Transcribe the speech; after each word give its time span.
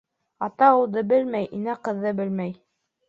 Ата 0.45 0.69
улды 0.77 1.03
белмәй, 1.13 1.47
инә 1.59 1.77
ҡыҙҙы 1.89 2.15
белмәй. 2.23 2.57